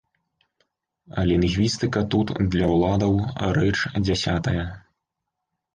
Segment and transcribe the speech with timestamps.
[1.31, 3.13] Лінгвістыка тут для ўладаў
[3.61, 3.75] рэч
[4.09, 4.63] дзясятая.